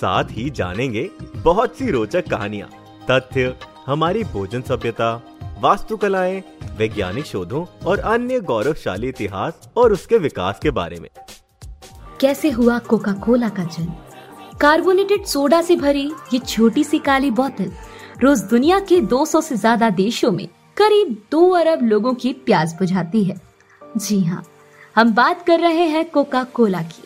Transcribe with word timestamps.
साथ 0.00 0.30
ही 0.30 0.48
जानेंगे 0.50 1.08
बहुत 1.44 1.76
सी 1.76 1.90
रोचक 1.90 2.28
कहानियाँ, 2.30 2.68
तथ्य, 3.10 3.54
हमारी 3.86 4.24
भोजन 4.24 4.62
सभ्यता, 4.62 5.14
वास्तुकलाएँ, 5.60 6.42
वैज्ञानिक 6.78 7.24
शोधों 7.24 7.64
और 7.86 7.98
अन्य 7.98 8.40
गौरवशाली 8.40 9.08
इतिहास 9.08 9.68
और 9.76 9.92
उसके 9.92 10.18
विकास 10.18 10.58
के 10.62 10.70
बारे 10.70 11.00
में। 11.00 11.08
कैसे 12.20 12.50
हुआ 12.50 12.78
कोका 12.78 13.12
कोला 13.24 13.48
का 13.48 13.64
जन्म? 13.64 13.94
कार्बोनेटेड 14.60 15.24
सोडा 15.24 15.60
से 15.62 15.76
भरी 15.76 16.04
ये 16.32 16.38
छोटी 16.38 16.84
सी 16.84 16.98
काली 16.98 17.30
बोतल 17.30 17.72
रोज 18.22 18.42
दुनिया 18.42 18.78
के 18.80 19.00
200 19.02 19.40
से 19.40 19.56
ज़्यादा 19.56 19.90
देशों 19.90 20.30
में 20.32 20.46
करीब 20.76 21.16
दो 21.30 21.48
अरब 21.50 21.82
लोगों 21.82 22.14
की 22.14 22.32
प्यास 22.46 22.74
बुझाती 22.78 23.24
है। 23.24 23.40
जी 23.82 24.20
हाँ 24.24 24.42
हम 24.96 25.12
बात 25.14 25.44
कर 25.46 25.60
रहे 25.60 25.84
हैं 25.86 26.04
कोका 26.10 26.42
कोला 26.44 26.82
की। 26.82 27.02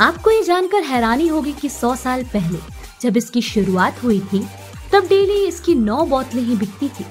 आपको 0.00 0.30
ये 0.30 0.42
जानकर 0.42 0.82
हैरानी 0.82 1.26
होगी 1.28 1.52
कि 1.52 1.68
100 1.68 1.94
साल 1.96 2.22
पहले 2.24 2.58
जब 3.00 3.16
इसकी 3.16 3.42
शुरुआत 3.42 4.02
हुई 4.02 4.20
थी, 4.32 4.38
तब 4.92 5.06
डेली 5.08 5.44
इसकी 5.46 5.74
नौ 5.74 6.04
बोतलें 6.06 6.42
ही 6.42 6.56
बिकती 6.56 6.88
थी। 6.88 7.04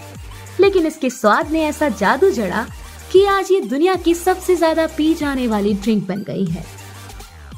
लेकिन 0.59 0.85
इसके 0.85 1.09
स्वाद 1.09 1.51
ने 1.51 1.63
ऐसा 1.63 1.89
जादू 1.89 2.29
जड़ा 2.29 2.65
कि 3.11 3.25
आज 3.25 3.51
ये 3.51 3.59
दुनिया 3.61 3.95
की 3.95 4.13
सबसे 4.13 4.55
ज़्यादा 4.55 4.87
पी 4.87 5.13
जाने 5.13 5.47
वाली 5.47 5.73
ड्रिंक 5.73 6.07
बन 6.07 6.23
गई 6.23 6.45
है। 6.45 6.65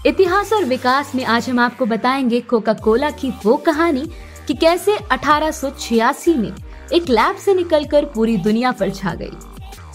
इतिहास 0.06 0.54
और 0.54 0.66
विकास 0.66 1.12
में 1.16 1.24
आज 1.26 1.50
हम 1.50 1.60
आपको 1.60 1.86
बताएँगे 1.86 2.42
कोका 2.42 2.74
कोला 2.74 3.10
की 3.12 3.34
वो 3.46 3.58
कहानी 3.58 4.08
कि 4.48 4.54
कैसे 4.54 4.98
1886 5.12 6.36
में 6.36 6.52
एक 6.94 7.10
लैब 7.10 7.36
से 7.36 7.54
निकलकर 7.54 8.06
पूरी 8.06 8.38
दुनिया 8.38 8.72
पर 8.72 8.90
छा 8.92 9.14
गई। 9.14 9.32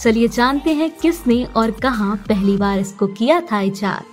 चलिए 0.00 0.28
जानते 0.28 0.70
हैं 0.70 0.90
किसने 0.90 1.44
और 1.56 1.70
कहाँ 1.70 2.16
पहली 2.28 2.56
बार 2.56 2.78
इसको 2.78 3.06
किया 3.06 3.40
था 3.52 3.60
इजाद। 3.60 4.11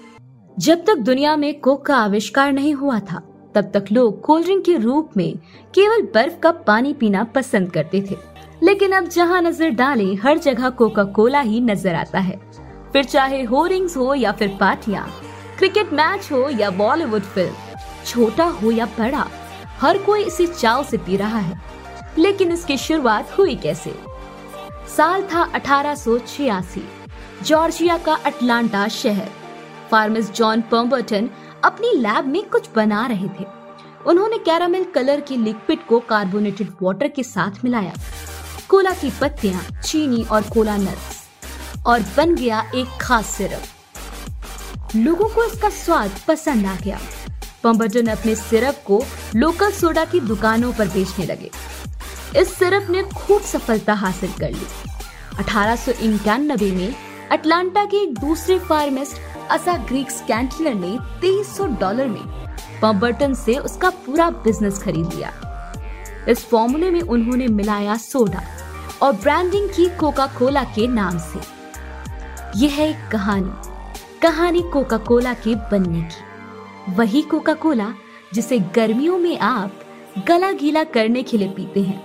जब 0.60 0.84
तक 0.86 0.98
दुनिया 0.98 1.36
में 1.36 1.60
कोक 1.60 1.86
का 1.86 1.96
आविष्कार 1.96 2.52
नहीं 2.52 2.74
हुआ 2.74 3.00
था, 3.00 3.22
तब 3.56 3.70
तक 3.74 3.86
लोग 3.92 4.20
कोल्ड 4.22 4.46
ड्रिंक 4.46 4.64
के 4.66 4.76
रूप 4.76 5.12
में 5.18 5.38
केवल 5.74 6.02
बर्फ़ 6.14 6.40
का 6.40 6.52
पानी 6.68 6.94
पीना 6.94 7.24
पसंद 7.36 7.72
करते 7.72 8.02
थे। 8.02 8.16
लेकिन 8.64 8.92
अब 8.92 9.08
जहाँ 9.08 9.42
नज़र 9.42 9.70
डाले, 9.70 10.14
हर 10.16 10.38
जगह 10.38 10.70
कोका 10.70 11.04
कोला 11.04 11.42
ही 11.42 11.62
नज़र 11.62 11.96
आता 11.96 12.20
है। 12.20 12.40
फिर 12.94 13.04
चाहे 13.04 13.42
होरिंग्स 13.44 13.98
हो 13.98 14.14
या 14.14 14.32
फिर 14.32 14.58
पार्टियाँ, 14.60 15.08
क्रिकेट 15.60 15.94
मैच 15.94 16.32
हो 16.32 16.48
या 16.50 16.70
बॉलीवुड 16.70 17.22
फ़िल्म, 17.24 17.80
छोटा 18.06 18.46
हो 18.46 18.72
या 18.72 18.86
बड़ा, 19.00 19.26
हर 19.80 19.98
कोई 19.98 20.24
इसे 20.24 20.48
चाव 20.50 20.84
से 20.84 20.98
पी 20.98 21.18
रहा 21.18 21.40
है। 21.40 21.62
लेकिन 22.18 22.52
इसकी 22.52 22.78
शुरुआत 22.78 23.38
हुई 23.38 23.56
कैसे? 23.56 23.96
साल 24.98 25.28
था 25.34 25.50
अठारह 25.56 25.96
सौ 25.96 26.20
छियासी, 26.20 26.88
जॉर्जिया 27.44 27.98
का 27.98 28.14
अटलांटा 28.16 28.88
शहर। 28.94 29.39
फार्मिस 29.92 30.32
जॉन 30.32 30.62
पर्बर्टन 30.62 31.30
अपनी 31.64 31.92
लैब 31.98 32.26
में 32.26 32.50
कुछ 32.50 32.70
बना 32.76 33.06
रहे 33.06 33.28
थे। 33.28 33.46
उन्होंने 34.08 34.38
कैरामेल 34.38 34.84
कलर 34.84 35.20
की 35.20 35.38
लिक्विड 35.38 35.86
को 35.86 36.00
कार्बोनेटेड 36.00 36.68
वाटर 36.82 37.08
के 37.08 37.24
साथ 37.24 37.64
मिलाया। 37.64 37.94
कोला 38.70 38.92
की 38.92 39.12
पत्तियाँ, 39.22 39.82
चीनी 39.82 40.24
और 40.24 40.42
कोला 40.42 40.78
नट्स। 40.78 41.20
और 41.88 42.00
बन 42.18 42.36
गया 42.36 42.72
एक 42.76 42.88
खास 43.02 43.26
सिरप। 43.26 43.64
लोगों 44.96 45.28
को 45.28 45.44
इसका 45.44 45.70
स्वाद 45.70 46.12
पसंद 46.28 46.66
आ 46.66 46.76
गया। 46.76 47.00
पंबर्टन 47.64 48.08
अपने 48.08 48.36
सिरप 48.36 48.84
को 48.86 49.04
लोकल 49.36 49.72
सोडा 49.72 50.06
की 50.06 50.20
दुकानों 50.20 50.74
पर 50.74 50.88
बेचने 50.88 51.26
लगे। 51.26 51.52
इस 52.38 52.54
सिरप 52.54 52.88
ने 52.90 53.04
खूब 53.04 53.42
सफलता 53.42 53.94
हासिल 53.94 54.32
कर 54.40 54.52
ली। 54.52 54.68
अठारह 55.38 55.78
में 56.76 56.96
अटलांटा 57.32 57.86
के 57.86 58.04
एक 58.04 58.20
दूसरे 58.20 58.60
फार्मिस्ट 58.60 59.29
असा 59.52 59.76
ग्रीक 59.78 60.12
स्कैंटलर 60.12 60.74
ने 60.74 60.98
2300 61.22 61.66
डॉलर 61.80 62.08
में 62.08 62.24
पंबर्टन 62.82 63.34
से 63.34 63.56
उसका 63.58 63.90
पूरा 63.90 64.30
बिज़नेस 64.30 64.80
खरीद 64.80 65.14
लिया। 65.14 65.32
इस 66.30 66.46
फॉर्मूले 66.46 66.92
में 66.92 67.02
उन्होंने 67.02 67.48
मिलाया 67.48 67.96
सोडा 67.98 68.42
और 69.02 69.14
ब्रांडिंग 69.14 69.70
की 69.70 69.86
कोका 69.98 70.28
कोला 70.28 70.64
के 70.64 70.88
नाम 70.88 71.18
से। 71.18 71.40
यह 72.56 72.72
है 72.72 72.90
एक 72.90 73.10
कहानी 73.12 73.52
कहानी 74.22 74.62
कोका 74.74 74.98
कोला 74.98 75.34
के 75.34 75.56
बनने 75.72 76.02
की। 76.02 76.94
वही 76.94 77.22
कोका 77.22 77.54
कोला 77.54 77.94
जिसे 78.34 78.60
गर्मियों 78.60 79.18
में 79.18 79.40
आप 79.40 79.80
गला 80.28 80.52
गीला 80.52 80.84
करने 80.84 81.24
के 81.24 81.38
लिए 81.38 81.50
पीते 81.50 81.84
हैं। 81.84 82.02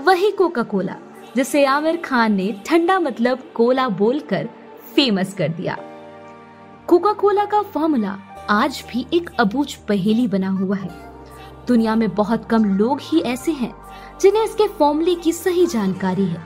वही 0.00 0.30
कोका 0.30 0.62
कोला 0.62 0.96
जिसे 1.36 1.64
आमिर 1.64 1.96
खान 1.96 2.32
ने 2.32 2.52
ठंडा 2.66 2.98
मतलब 2.98 3.50
कोला 3.54 3.88
बोलकर 3.88 4.48
फ़ेमस 4.94 5.34
कर 5.34 5.48
दिया। 5.48 5.76
कोका 6.88 7.12
कोला 7.12 7.44
का 7.44 7.60
फॉर्मूला 7.62 8.10
आज 8.50 8.84
भी 8.90 9.04
एक 9.14 9.30
अबूझ 9.40 9.74
पहेली 9.88 10.26
बना 10.28 10.50
हुआ 10.50 10.76
है। 10.76 10.88
दुनिया 11.66 11.96
में 11.96 12.08
बहुत 12.14 12.48
कम 12.50 12.64
लोग 12.76 13.00
ही 13.02 13.20
ऐसे 13.22 13.52
हैं 13.52 13.72
जिन्हें 14.20 14.44
इसके 14.44 14.68
फॉर्मूले 14.68 15.14
की 15.14 15.32
सही 15.32 15.66
जानकारी 15.66 16.24
है। 16.24 16.42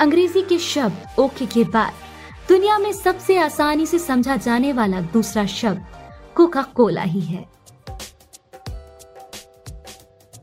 अंग्रेज़ी 0.00 0.42
के 0.42 0.58
शब्द 0.58 1.20
ओके 1.20 1.46
के 1.46 1.64
बाद 1.68 1.92
दुनिया 2.48 2.78
में 2.78 2.90
सबसे 2.92 3.36
आसानी 3.38 3.86
से 3.86 3.98
समझा 3.98 4.36
जाने 4.38 4.72
वाला 4.72 5.00
दूसरा 5.12 5.46
शब्द 5.52 5.86
कोका 6.36 6.62
कोला 6.76 7.02
ही 7.04 7.20
है। 7.20 7.46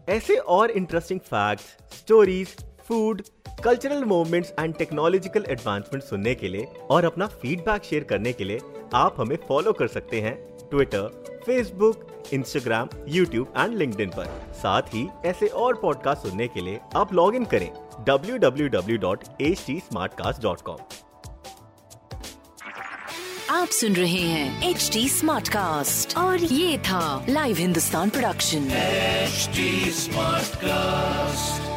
ऐसे 0.10 0.36
और 0.36 0.72
interesting 0.72 1.20
facts 1.20 1.66
stories 1.98 2.56
food 2.88 3.22
cultural 3.64 4.04
movements 4.04 4.54
and 4.60 4.76
technological 4.76 5.46
advancement 5.50 6.04
सुनने 6.04 6.36
के 6.36 6.48
लिए 6.48 6.68
और 6.90 7.06
अपना 7.06 7.28
फीडबैक 7.28 7.84
शेयर 7.84 8.04
करने 8.04 8.34
के 8.34 8.44
लिए 8.44 8.60
आप 8.94 9.16
हमें 9.20 9.38
फॉलो 9.48 9.74
कर 9.74 9.88
सकते 9.88 10.22
हैं 10.22 10.36
Twitter 10.70 11.24
Facebook 11.46 12.08
Instagram 12.34 12.90
YouTube 13.08 13.54
and 13.58 13.78
link 13.78 14.14
पर। 14.14 14.54
साथ 14.54 14.82
ही 14.82 15.10
ऐसे 15.26 15.48
और 15.48 15.76
पॉडकास्ट 15.76 16.22
सुनने 16.22 16.48
के 16.48 16.62
लिए 16.62 16.80
आप 16.96 17.14
लॉग 17.14 17.36
इन 17.36 17.46
करें 17.54 17.72
www.htsmartcast.com 18.10 20.78
आप 23.50 23.68
सुन 23.68 23.94
रहे 23.94 24.12
हैं 24.12 24.70
एच 24.70 24.90
डी 24.94 25.10
स्मार्ट 25.10 25.50
कास्ट 25.50 26.18
और 26.18 26.38
ये 26.38 26.78
था 26.78 27.26
live 27.30 27.58
Hindustan 27.58 28.10
production 28.10 28.70
HD 29.34 29.60
Smartcast. 30.00 31.73